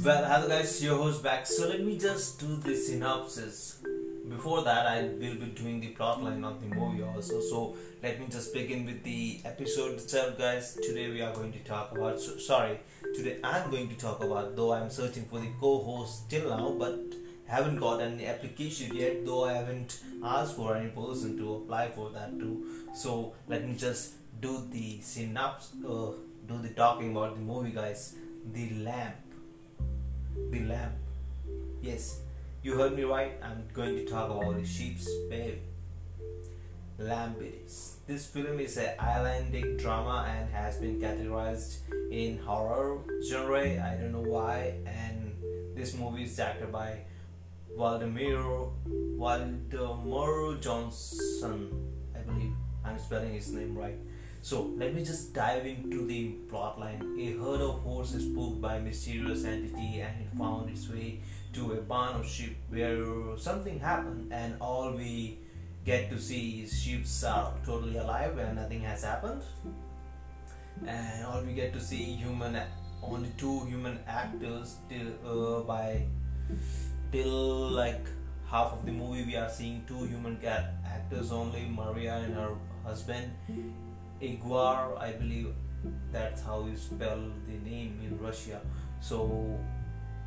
Well, 0.00 0.24
hello 0.24 0.48
guys, 0.48 0.82
your 0.82 0.96
host 0.96 1.22
back. 1.22 1.46
So 1.46 1.68
let 1.68 1.84
me 1.84 1.98
just 1.98 2.40
do 2.40 2.56
the 2.56 2.74
synopsis. 2.74 3.78
Before 4.26 4.62
that, 4.62 4.86
I 4.86 5.02
will 5.02 5.34
be 5.34 5.52
doing 5.54 5.80
the 5.80 5.94
plotline 5.94 6.44
of 6.44 6.62
the 6.62 6.74
movie 6.74 7.02
also. 7.02 7.40
So 7.40 7.76
let 8.02 8.18
me 8.18 8.26
just 8.30 8.54
begin 8.54 8.86
with 8.86 9.02
the 9.04 9.40
episode 9.44 9.92
itself, 9.92 10.38
guys. 10.38 10.78
Today 10.82 11.10
we 11.10 11.20
are 11.20 11.34
going 11.34 11.52
to 11.52 11.58
talk 11.58 11.92
about. 11.92 12.18
So, 12.18 12.38
sorry, 12.38 12.80
today 13.14 13.38
I'm 13.44 13.70
going 13.70 13.90
to 13.90 13.94
talk 13.96 14.24
about. 14.24 14.56
Though 14.56 14.72
I'm 14.72 14.88
searching 14.88 15.26
for 15.26 15.40
the 15.40 15.50
co-host 15.60 16.30
till 16.30 16.48
now, 16.48 16.74
but 16.78 16.98
haven't 17.46 17.78
got 17.78 18.00
any 18.00 18.26
application 18.26 18.96
yet. 18.96 19.26
Though 19.26 19.44
I 19.44 19.52
haven't 19.52 20.00
asked 20.24 20.56
for 20.56 20.74
any 20.74 20.88
person 20.88 21.36
to 21.36 21.56
apply 21.56 21.90
for 21.90 22.08
that 22.10 22.38
too. 22.38 22.86
So 22.94 23.34
let 23.46 23.68
me 23.68 23.76
just 23.76 24.14
do 24.40 24.66
the 24.70 25.02
synopsis. 25.02 25.74
Uh, 25.84 26.12
do 26.48 26.62
the 26.62 26.70
talking 26.70 27.10
about 27.10 27.36
the 27.36 27.42
movie, 27.42 27.70
guys. 27.70 28.14
The 28.52 28.70
lamb 28.80 29.12
the 30.52 30.60
lamb. 30.60 30.92
Yes, 31.80 32.20
you 32.62 32.76
heard 32.76 32.94
me 32.94 33.04
right. 33.04 33.32
I'm 33.42 33.64
going 33.72 33.96
to 33.96 34.04
talk 34.04 34.30
about 34.30 34.60
the 34.60 34.66
sheep's 34.66 35.08
baby. 35.30 35.60
Is. 37.64 37.96
This 38.06 38.26
film 38.26 38.60
is 38.60 38.76
an 38.76 38.90
Icelandic 39.00 39.78
drama 39.78 40.28
and 40.28 40.48
has 40.50 40.76
been 40.76 41.00
categorized 41.00 41.78
in 42.12 42.38
horror 42.38 42.98
genre. 43.26 43.64
I 43.64 43.96
don't 43.98 44.12
know 44.12 44.20
why. 44.20 44.74
And 44.86 45.34
this 45.74 45.96
movie 45.96 46.24
is 46.24 46.36
directed 46.36 46.70
by 46.70 46.98
Valdemir 47.76 48.70
Valdimar 49.18 50.60
Johnson. 50.60 51.72
I 52.14 52.18
believe 52.20 52.52
I'm 52.84 52.98
spelling 52.98 53.32
his 53.32 53.50
name 53.50 53.76
right. 53.76 53.98
So 54.42 54.72
let 54.76 54.92
me 54.92 55.04
just 55.04 55.32
dive 55.32 55.66
into 55.66 56.04
the 56.04 56.34
plotline. 56.50 57.00
A 57.16 57.38
herd 57.38 57.60
of 57.60 57.80
horses 57.82 58.24
spooked 58.24 58.60
by 58.60 58.76
a 58.76 58.80
mysterious 58.80 59.44
entity 59.44 60.00
and 60.00 60.20
it 60.20 60.36
found 60.36 60.68
its 60.68 60.88
way 60.90 61.20
to 61.52 61.74
a 61.74 61.76
barn 61.76 62.16
of 62.16 62.26
sheep 62.26 62.56
where 62.68 63.38
something 63.38 63.78
happened 63.78 64.32
and 64.32 64.56
all 64.60 64.90
we 64.90 65.38
get 65.84 66.10
to 66.10 66.18
see 66.18 66.62
is 66.62 66.76
sheep 66.76 67.04
are 67.24 67.54
totally 67.64 67.98
alive 67.98 68.36
and 68.38 68.56
nothing 68.56 68.80
has 68.80 69.04
happened. 69.04 69.42
And 70.88 71.24
all 71.24 71.42
we 71.42 71.52
get 71.52 71.72
to 71.74 71.80
see 71.80 72.02
human 72.02 72.60
only 73.00 73.30
two 73.38 73.60
human 73.66 74.00
actors 74.08 74.76
till 74.88 75.12
uh, 75.24 75.60
by 75.60 76.04
till 77.12 77.70
like 77.70 78.06
half 78.50 78.72
of 78.72 78.84
the 78.86 78.92
movie 78.92 79.24
we 79.24 79.36
are 79.36 79.48
seeing 79.48 79.84
two 79.86 80.04
human 80.04 80.38
actors 80.84 81.30
only 81.30 81.64
Maria 81.68 82.16
and 82.16 82.34
her 82.34 82.54
husband 82.84 83.30
Igor, 84.22 84.96
I 84.98 85.12
believe 85.12 85.52
that's 86.12 86.42
how 86.42 86.64
you 86.64 86.76
spell 86.76 87.20
the 87.48 87.70
name 87.70 87.98
in 88.02 88.18
Russia. 88.18 88.60
So, 89.00 89.58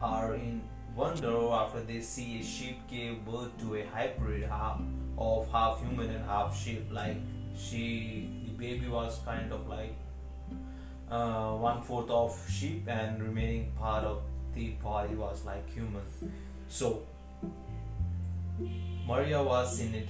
are 0.00 0.34
in 0.34 0.62
wonder 0.96 1.50
after 1.52 1.82
they 1.82 2.00
see 2.00 2.40
a 2.40 2.42
sheep 2.42 2.78
gave 2.90 3.24
birth 3.24 3.56
to 3.60 3.76
a 3.76 3.84
hybrid 3.86 4.42
half 4.44 4.80
of 5.18 5.50
half 5.50 5.80
human 5.80 6.10
and 6.10 6.24
half 6.24 6.58
sheep. 6.58 6.86
Like 6.90 7.18
she, 7.56 8.30
the 8.46 8.52
baby 8.52 8.88
was 8.88 9.20
kind 9.26 9.52
of 9.52 9.68
like 9.68 9.94
uh, 11.10 11.52
one 11.52 11.82
fourth 11.82 12.10
of 12.10 12.34
sheep, 12.50 12.88
and 12.88 13.22
remaining 13.22 13.72
part 13.78 14.04
of 14.04 14.22
the 14.54 14.70
body 14.82 15.14
was 15.14 15.44
like 15.44 15.68
human. 15.70 16.02
So, 16.68 17.02
Maria 19.06 19.42
was 19.42 19.80
in 19.80 19.94
a 19.94 20.00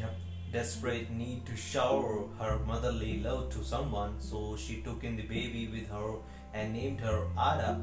desperate 0.53 1.11
need 1.11 1.47
to 1.47 1.57
shower 1.57 2.29
her 2.39 2.59
motherly 2.67 3.21
love 3.21 3.51
to 3.51 3.65
someone, 3.65 4.21
so 4.21 4.57
she 4.57 4.83
took 4.83 5.03
in 5.03 5.17
the 5.17 5.23
baby 5.23 5.69
with 5.73 5.89
her 5.89 6.17
and 6.53 6.75
named 6.75 7.01
her 7.01 7.27
Ada. 7.33 7.81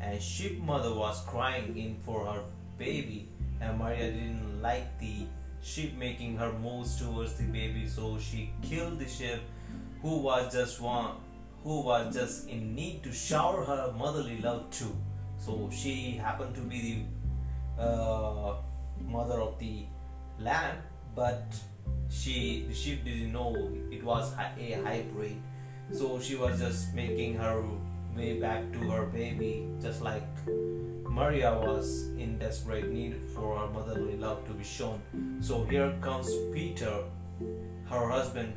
And 0.00 0.22
sheep 0.22 0.60
mother 0.60 0.94
was 0.94 1.22
crying 1.26 1.76
in 1.76 1.96
for 2.04 2.26
her 2.26 2.42
baby, 2.78 3.28
and 3.60 3.78
Maria 3.78 4.12
didn't 4.12 4.62
like 4.62 4.98
the 4.98 5.26
sheep 5.62 5.96
making 5.96 6.36
her 6.36 6.52
moves 6.52 6.96
towards 7.00 7.34
the 7.34 7.44
baby, 7.44 7.86
so 7.88 8.18
she 8.18 8.50
killed 8.62 8.98
the 8.98 9.08
sheep 9.08 9.40
who 10.02 10.18
was 10.18 10.52
just 10.52 10.80
one 10.80 11.16
who 11.62 11.82
was 11.82 12.14
just 12.14 12.48
in 12.48 12.74
need 12.74 13.02
to 13.02 13.12
shower 13.12 13.64
her 13.64 13.92
motherly 13.96 14.40
love 14.40 14.70
too. 14.70 14.96
So 15.38 15.68
she 15.72 16.12
happened 16.12 16.54
to 16.54 16.60
be 16.62 17.06
the 17.76 17.82
uh, 17.82 18.56
mother 19.06 19.40
of 19.40 19.58
the 19.58 19.84
lamb, 20.38 20.78
but 21.14 21.54
she 22.08 22.66
the 22.68 22.74
sheep 22.74 23.04
didn't 23.04 23.32
know 23.32 23.54
it 23.90 24.02
was 24.02 24.32
a 24.34 24.72
hybrid. 24.84 25.36
So 25.92 26.20
she 26.20 26.36
was 26.36 26.60
just 26.60 26.94
making 26.94 27.34
her 27.34 27.64
way 28.16 28.40
back 28.40 28.72
to 28.72 28.90
her 28.90 29.06
baby 29.06 29.68
just 29.80 30.02
like 30.02 30.26
maria 31.08 31.52
was 31.54 32.08
in 32.18 32.38
desperate 32.38 32.88
need 32.90 33.16
for 33.34 33.58
her 33.58 33.66
motherly 33.68 34.16
love 34.16 34.46
to 34.46 34.52
be 34.52 34.64
shown. 34.64 35.00
So 35.40 35.64
here 35.64 35.92
comes 36.00 36.30
peter 36.52 37.04
her 37.90 38.08
husband 38.08 38.54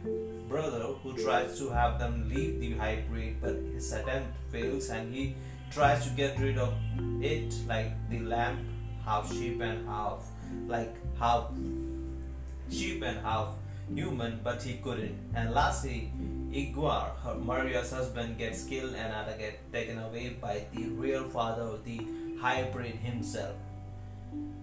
brother 0.48 0.94
who 1.02 1.18
tries 1.18 1.58
to 1.58 1.70
have 1.70 1.98
them 1.98 2.30
leave 2.30 2.60
the 2.60 2.74
hybrid 2.78 3.42
but 3.42 3.56
his 3.74 3.92
attempt 3.92 4.30
fails 4.52 4.90
and 4.90 5.14
he 5.14 5.36
tries 5.72 6.04
to 6.04 6.12
get 6.12 6.38
rid 6.40 6.58
of 6.58 6.74
it 7.22 7.56
like 7.68 7.92
the 8.10 8.20
lamb 8.20 8.60
half 9.04 9.32
sheep 9.34 9.60
and 9.62 9.88
half 9.88 10.24
like 10.68 10.96
half 11.18 11.50
sheep 12.74 13.04
and 13.04 13.20
half 13.20 13.56
human, 13.94 14.40
but 14.44 14.62
he 14.62 14.76
couldn't. 14.78 15.18
And 15.36 15.54
lastly, 15.54 16.12
Igor, 16.52 17.12
her, 17.24 17.36
Maria's 17.36 17.92
husband, 17.92 18.38
gets 18.38 18.64
killed 18.64 18.96
and 18.96 19.14
Ada 19.14 19.38
gets 19.38 19.58
taken 19.72 20.00
away 20.00 20.38
by 20.42 20.66
the 20.74 20.88
real 20.90 21.24
father 21.24 21.64
of 21.64 21.86
the 21.86 22.00
hybrid 22.40 22.96
himself. 22.96 23.56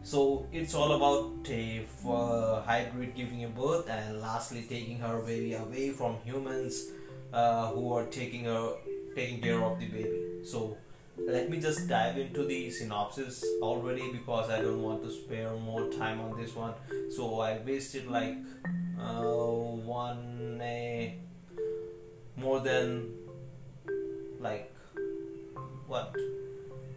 So 0.03 0.47
it's 0.53 0.75
all 0.75 0.93
about 0.93 1.49
a 1.49 1.87
uh, 2.09 2.63
hybrid 2.63 3.15
giving 3.15 3.45
a 3.45 3.49
birth 3.49 3.89
and 3.89 4.21
lastly 4.21 4.65
taking 4.69 4.99
her 4.99 5.19
baby 5.21 5.55
away 5.55 5.91
from 5.91 6.17
humans 6.25 6.87
uh, 7.33 7.71
who 7.73 7.93
are 7.93 8.07
taking 8.07 8.45
her 8.45 8.73
taking 9.15 9.41
care 9.41 9.63
of 9.63 9.79
the 9.79 9.87
baby. 9.87 10.43
So 10.45 10.77
let 11.27 11.51
me 11.51 11.61
just 11.61 11.89
dive 11.89 12.19
into 12.19 12.45
the 12.45 12.71
synopsis 12.71 13.45
already 13.63 14.13
because 14.13 14.51
I 14.51 14.61
don't 14.61 14.83
want 14.83 15.03
to 15.05 15.11
spare 15.11 15.55
more 15.55 15.89
time 15.93 16.21
on 16.21 16.41
this 16.41 16.55
one. 16.55 16.75
So 17.11 17.41
I 17.41 17.59
wasted 17.59 18.09
like 18.09 18.37
uh, 18.99 19.23
one 19.23 20.61
a 20.63 21.19
more 22.37 22.61
than 22.61 23.13
like 24.41 24.73
what? 25.87 26.15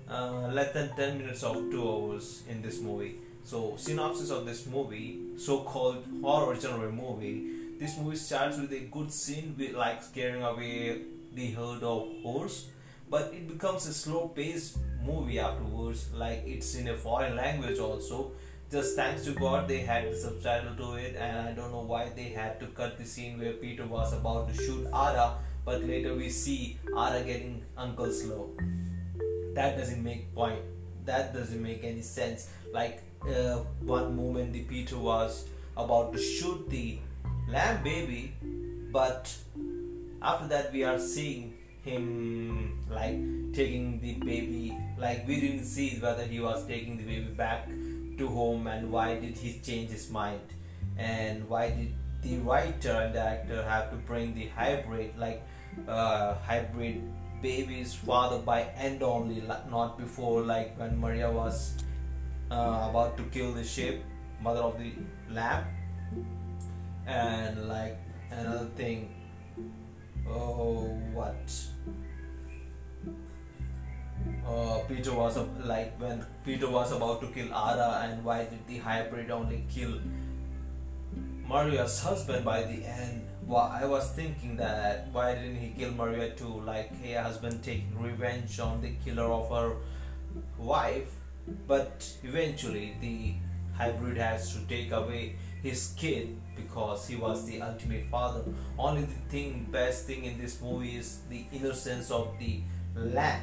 Uh, 0.10 0.48
less 0.50 0.74
than 0.74 0.96
10 0.96 1.18
minutes 1.18 1.44
of 1.44 1.56
2 1.56 1.90
hours 1.90 2.44
in 2.48 2.62
this 2.62 2.80
movie. 2.80 3.20
So 3.44 3.76
synopsis 3.78 4.30
of 4.30 4.46
this 4.46 4.66
movie 4.68 5.20
so-called 5.38 6.06
horror 6.22 6.56
genre 6.56 6.92
movie 6.92 7.64
this 7.80 7.98
movie 7.98 8.16
starts 8.16 8.58
with 8.58 8.72
a 8.72 8.80
good 8.80 9.12
scene 9.12 9.56
with 9.58 9.74
like 9.74 10.02
scaring 10.02 10.44
away 10.44 11.02
the 11.34 11.52
herd 11.52 11.84
of 11.84 12.08
horse 12.22 12.68
but 13.14 13.32
it 13.32 13.48
becomes 13.48 13.86
a 13.86 13.94
slow 13.94 14.22
paced 14.30 14.78
movie 15.08 15.38
afterwards 15.40 16.12
like 16.22 16.42
it's 16.48 16.74
in 16.74 16.88
a 16.88 16.98
foreign 16.98 17.36
language 17.36 17.78
also. 17.78 18.32
Just 18.72 18.96
thanks 18.96 19.24
to 19.26 19.34
god 19.34 19.68
they 19.68 19.82
had 19.90 20.12
the 20.12 20.16
subtitle 20.22 20.76
to 20.78 20.94
it 20.96 21.16
and 21.16 21.38
i 21.48 21.52
don't 21.58 21.72
know 21.72 21.84
why 21.92 22.00
they 22.16 22.30
had 22.38 22.60
to 22.62 22.70
cut 22.80 22.98
the 22.98 23.06
scene 23.12 23.38
where 23.40 23.54
peter 23.64 23.86
was 23.86 24.14
about 24.14 24.48
to 24.48 24.56
shoot 24.64 24.88
Ada 25.02 25.28
but 25.68 25.84
later 25.92 26.16
we 26.16 26.30
see 26.30 26.80
Ada 26.88 27.22
getting 27.24 27.64
uncle 27.78 28.12
slow. 28.12 28.50
That 29.54 29.78
doesn't 29.78 30.04
make 30.04 30.34
point. 30.34 30.60
That 31.06 31.34
doesn't 31.36 31.62
make 31.62 31.84
any 31.84 32.02
sense. 32.02 32.50
Like 32.74 33.04
uh, 33.22 33.58
one 33.96 34.16
moment 34.16 34.54
the 34.54 34.64
peter 34.74 34.98
was 34.98 35.46
about 35.78 36.14
to 36.14 36.20
shoot 36.20 36.68
the 36.70 36.98
lamb 37.48 37.84
baby 37.84 38.34
but 38.92 39.36
after 40.22 40.48
that 40.48 40.74
we 40.74 40.84
are 40.84 41.00
seeing 41.00 41.53
him 41.84 42.80
like 42.90 43.20
taking 43.54 44.00
the 44.00 44.14
baby 44.26 44.76
like 44.98 45.28
we 45.28 45.40
didn't 45.40 45.66
see 45.66 45.98
whether 46.00 46.24
he 46.24 46.40
was 46.40 46.66
taking 46.66 46.98
the 46.98 47.04
baby 47.04 47.32
back 47.34 47.68
to 48.18 48.28
home 48.28 48.68
and 48.68 48.92
why 48.92 49.20
did 49.20 49.38
he 49.38 49.60
change 49.60 49.90
his 49.90 50.10
mind? 50.10 50.42
And 50.98 51.48
why 51.50 51.70
did 51.72 51.94
the 52.22 52.38
writer 52.38 52.92
and 52.92 53.14
the 53.14 53.22
actor 53.22 53.64
have 53.64 53.90
to 53.92 53.98
bring 53.98 54.34
the 54.34 54.48
hybrid 54.48 55.18
like 55.18 55.44
uh, 55.88 56.36
hybrid 56.36 57.02
baby's 57.42 57.94
father 57.94 58.40
by 58.40 58.62
end 58.78 59.04
only 59.04 59.44
not 59.70 59.98
before 59.98 60.42
like 60.42 60.80
when 60.80 60.98
maria 60.98 61.30
was 61.30 61.76
uh, 62.50 62.88
about 62.90 63.18
to 63.18 63.24
kill 63.24 63.52
the 63.52 63.64
sheep 63.64 64.02
mother 64.42 64.62
of 64.62 64.78
the 64.80 64.94
lamb? 65.30 65.66
And 67.06 67.68
like 67.68 67.98
another 68.32 68.68
thing 68.78 69.14
oh 70.28 70.88
what 71.14 71.52
uh, 74.48 74.80
Peter 74.88 75.14
was 75.14 75.38
like 75.66 76.00
when 76.00 76.26
Peter 76.46 76.70
was 76.70 76.92
about 76.92 77.22
to 77.22 77.28
kill 77.28 77.48
Ada, 77.48 78.02
and 78.04 78.24
why 78.24 78.46
did 78.46 78.66
the 78.68 78.78
hybrid 78.78 79.32
only 79.32 79.64
kill 79.70 80.00
Maria's 81.48 82.02
husband 82.02 82.46
by 82.46 82.64
the 82.64 82.86
end? 82.86 83.28
Well, 83.46 83.70
I 83.72 83.86
was 83.86 84.12
thinking 84.12 84.56
that 84.58 85.10
why 85.12 85.36
didn't 85.36 85.58
he 85.58 85.70
kill 85.78 85.92
Maria 85.92 86.32
too? 86.32 86.62
Like, 86.62 86.96
hey, 87.02 87.14
husband 87.14 87.64
taking 87.64 88.00
revenge 88.00 88.60
on 88.60 88.82
the 88.82 88.92
killer 89.04 89.26
of 89.26 89.50
her 89.50 89.76
wife 90.58 91.14
but 91.68 92.10
eventually 92.24 92.96
the 93.02 93.34
hybrid 93.76 94.18
has 94.18 94.54
to 94.54 94.60
take 94.68 94.92
away 94.92 95.36
his 95.64 95.94
kid 95.98 96.36
because 96.56 97.08
he 97.08 97.16
was 97.16 97.46
the 97.46 97.62
ultimate 97.62 98.06
father. 98.12 98.44
Only 98.78 99.04
the 99.04 99.22
thing 99.30 99.68
best 99.72 100.06
thing 100.06 100.26
in 100.26 100.38
this 100.38 100.62
movie 100.62 100.98
is 100.98 101.22
the 101.30 101.46
innocence 101.52 102.12
of 102.12 102.38
the 102.38 102.62
lamb 102.96 103.42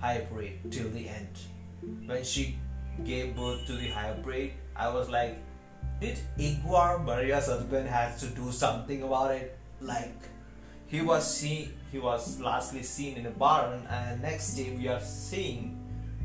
hybrid 0.00 0.70
till 0.70 0.90
the 0.90 1.08
end. 1.08 1.28
When 2.06 2.22
she 2.22 2.56
gave 3.04 3.34
birth 3.34 3.66
to 3.66 3.72
the 3.72 3.88
hybrid 3.88 4.52
i 4.76 4.88
was 4.88 5.08
like 5.08 5.38
did 6.00 6.18
Igor 6.36 6.98
Maria's 6.98 7.46
husband 7.46 7.88
has 7.88 8.18
to 8.20 8.26
do 8.26 8.50
something 8.50 9.02
about 9.02 9.30
it? 9.36 9.56
Like 9.80 10.18
he 10.88 11.00
was 11.00 11.22
seen 11.22 11.72
he 11.92 11.98
was 11.98 12.40
lastly 12.40 12.82
seen 12.82 13.16
in 13.16 13.26
a 13.26 13.30
barn 13.30 13.86
and 13.88 14.20
next 14.20 14.54
day 14.54 14.74
we 14.76 14.88
are 14.88 15.00
seeing 15.00 15.78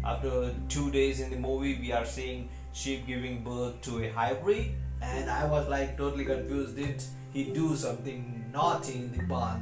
after 0.04 0.54
two 0.68 0.90
days 0.92 1.20
in 1.20 1.30
the 1.30 1.38
movie 1.38 1.78
we 1.80 1.92
are 1.92 2.06
seeing 2.06 2.50
sheep 2.74 3.08
giving 3.08 3.44
birth 3.44 3.82
to 3.82 4.04
a 4.04 4.10
hybrid 4.10 4.72
and 5.02 5.30
i 5.30 5.46
was 5.46 5.68
like 5.68 5.98
totally 5.98 6.26
confused. 6.26 6.76
Did 6.76 7.04
he 7.32 7.46
do 7.54 7.76
something 7.76 8.46
naughty 8.52 8.96
in 8.96 9.12
the 9.12 9.24
barn 9.24 9.62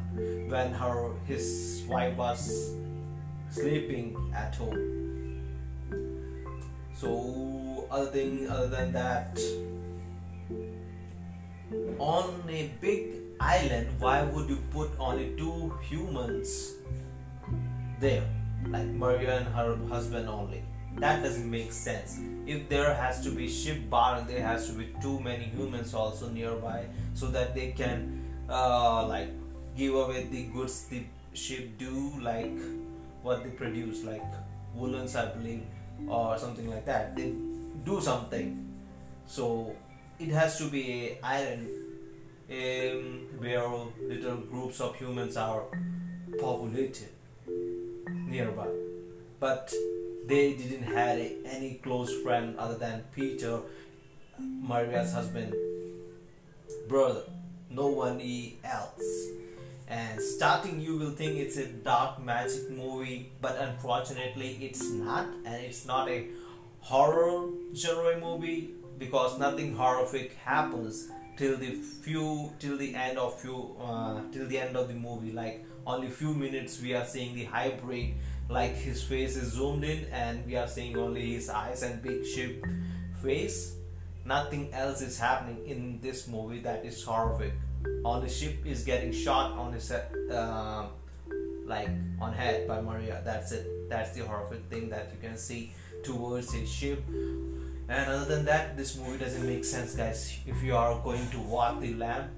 when 0.49 0.71
her 0.73 1.11
his 1.25 1.83
wife 1.87 2.15
was 2.15 2.71
sleeping 3.49 4.15
at 4.33 4.55
home? 4.55 4.79
So 6.93 7.87
other 7.91 8.11
thing 8.11 8.49
other 8.49 8.67
than 8.67 8.93
that 8.93 9.39
on 11.99 12.43
a 12.49 12.71
big 12.79 13.15
island 13.39 13.87
why 13.99 14.23
would 14.23 14.49
you 14.49 14.57
put 14.71 14.91
only 14.99 15.35
two 15.35 15.73
humans 15.81 16.73
there? 17.99 18.23
Like 18.67 18.87
Maria 18.87 19.39
and 19.39 19.47
her 19.47 19.75
husband 19.89 20.29
only. 20.29 20.63
That 20.97 21.21
doesn't 21.21 21.49
make 21.49 21.71
sense. 21.71 22.19
If 22.47 22.69
there 22.69 22.93
has 22.93 23.21
to 23.23 23.31
be 23.31 23.49
ship 23.49 23.89
bar, 23.89 24.23
there 24.27 24.41
has 24.41 24.67
to 24.67 24.73
be 24.73 24.93
too 25.01 25.19
many 25.19 25.45
humans 25.45 25.93
also 25.93 26.29
nearby, 26.29 26.85
so 27.13 27.27
that 27.27 27.53
they 27.53 27.71
can 27.71 28.23
uh, 28.49 29.05
like 29.07 29.29
give 29.75 29.93
away 29.93 30.23
the 30.31 30.43
goods 30.43 30.85
the 30.85 31.03
ship 31.33 31.77
do, 31.77 32.13
like 32.21 32.55
what 33.23 33.43
they 33.43 33.49
produce, 33.49 34.03
like 34.03 34.23
woolens, 34.73 35.15
I 35.15 35.33
believe, 35.33 35.63
or 36.07 36.37
something 36.37 36.69
like 36.69 36.85
that. 36.85 37.15
They 37.15 37.33
do 37.83 37.99
something. 37.99 38.73
So 39.27 39.75
it 40.19 40.29
has 40.29 40.57
to 40.59 40.69
be 40.69 41.09
a 41.09 41.19
island 41.25 41.67
um, 42.49 43.27
where 43.37 43.67
little 44.07 44.37
groups 44.37 44.79
of 44.79 44.95
humans 44.95 45.35
are 45.35 45.63
populated 46.39 47.09
nearby. 48.07 48.67
But 49.39 49.73
they 50.27 50.53
didn't 50.53 50.83
have 50.83 51.19
any 51.45 51.79
close 51.83 52.21
friend 52.21 52.57
other 52.57 52.75
than 52.77 53.03
Peter, 53.13 53.59
Maria's 54.39 55.13
husband, 55.13 55.53
brother. 56.87 57.23
No 57.69 57.87
one 57.87 58.21
else. 58.63 59.27
And 59.87 60.19
starting, 60.19 60.79
you 60.79 60.97
will 60.97 61.11
think 61.11 61.37
it's 61.37 61.57
a 61.57 61.67
dark 61.67 62.23
magic 62.23 62.71
movie, 62.71 63.31
but 63.41 63.57
unfortunately, 63.59 64.57
it's 64.61 64.89
not, 64.89 65.27
and 65.45 65.55
it's 65.55 65.85
not 65.85 66.09
a 66.09 66.27
horror 66.79 67.49
genre 67.75 68.17
movie 68.19 68.71
because 68.97 69.37
nothing 69.37 69.75
horrific 69.75 70.33
happens 70.43 71.09
till 71.37 71.57
the 71.57 71.71
few 71.73 72.51
till 72.59 72.77
the 72.77 72.95
end 72.95 73.17
of 73.17 73.39
few 73.39 73.75
uh, 73.81 74.21
till 74.31 74.47
the 74.47 74.57
end 74.57 74.77
of 74.77 74.87
the 74.87 74.93
movie 74.93 75.31
like 75.31 75.65
only 75.85 76.09
few 76.09 76.33
minutes 76.33 76.81
we 76.81 76.93
are 76.93 77.05
seeing 77.05 77.35
the 77.35 77.43
hybrid 77.43 78.13
like 78.49 78.75
his 78.75 79.01
face 79.01 79.35
is 79.35 79.53
zoomed 79.53 79.83
in 79.83 80.05
and 80.11 80.45
we 80.45 80.55
are 80.55 80.67
seeing 80.67 80.97
only 80.97 81.33
his 81.33 81.49
eyes 81.49 81.83
and 81.83 82.01
big 82.01 82.25
ship 82.25 82.63
face. 83.21 83.75
Nothing 84.23 84.73
else 84.73 85.01
is 85.01 85.19
happening 85.19 85.65
in 85.65 85.99
this 86.01 86.27
movie 86.27 86.59
that 86.59 86.85
is 86.85 87.03
horrific. 87.03 87.53
Only 88.03 88.29
ship 88.29 88.65
is 88.65 88.83
getting 88.83 89.11
shot 89.11 89.51
on 89.53 89.73
his 89.73 89.91
uh, 89.91 90.87
like 91.65 91.89
on 92.19 92.33
head 92.33 92.67
by 92.67 92.81
maria. 92.81 93.21
That's 93.23 93.51
it. 93.51 93.89
That's 93.89 94.11
the 94.11 94.25
horrific 94.25 94.65
thing 94.69 94.89
that 94.89 95.11
you 95.11 95.27
can 95.27 95.37
see 95.37 95.73
towards 96.03 96.53
his 96.53 96.71
ship. 96.71 97.03
And 97.87 98.09
other 98.09 98.25
than 98.25 98.45
that 98.45 98.77
this 98.77 98.97
movie 98.97 99.17
doesn't 99.17 99.45
make 99.45 99.65
sense 99.65 99.95
guys. 99.95 100.37
If 100.45 100.61
you 100.63 100.75
are 100.75 100.99
going 101.03 101.29
to 101.29 101.39
watch 101.39 101.79
the 101.81 101.93
lamb 101.95 102.29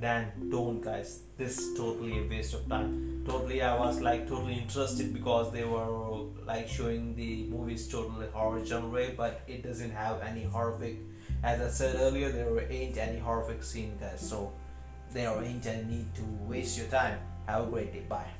then 0.00 0.50
don't 0.50 0.80
guys. 0.80 1.20
This 1.36 1.58
is 1.58 1.76
totally 1.76 2.18
a 2.18 2.28
waste 2.28 2.54
of 2.54 2.68
time. 2.68 3.22
Totally 3.26 3.62
i 3.62 3.78
was 3.78 4.00
like 4.00 4.26
totally 4.26 4.54
interested 4.54 5.12
because 5.12 5.52
they 5.52 5.64
were 5.64 6.24
like 6.46 6.66
showing 6.68 7.14
the 7.14 7.44
movies 7.44 7.86
totally 7.86 8.26
horror 8.32 8.64
genre 8.64 9.06
but 9.16 9.42
it 9.46 9.62
doesn't 9.62 9.90
have 9.90 10.20
any 10.22 10.44
horrific 10.44 10.96
as 11.42 11.60
i 11.60 11.68
said 11.68 11.96
earlier 12.00 12.32
there 12.32 12.72
ain't 12.72 12.96
any 12.96 13.18
horrific 13.18 13.62
scene 13.62 13.96
guys. 14.00 14.20
So 14.20 14.52
there 15.12 15.42
ain't 15.42 15.66
any 15.66 15.84
need 15.84 16.14
to 16.14 16.22
waste 16.48 16.78
your 16.78 16.88
time. 16.88 17.18
Have 17.46 17.68
a 17.68 17.70
great 17.70 17.92
day. 17.92 18.04
Bye 18.08 18.39